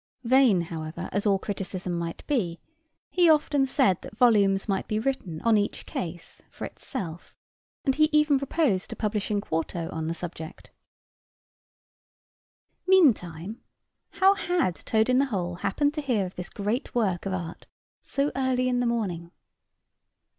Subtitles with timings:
[0.23, 2.59] Vain, however, as all criticism might be,
[3.11, 7.35] he often said that volumes might be written on each case for itself;
[7.85, 10.71] and he even proposed to publish in quarto on the subject.
[12.87, 13.61] Meantime,
[14.13, 17.67] how had Toad in the hole happened to hear of this great work of art
[18.01, 19.29] so early in the morning?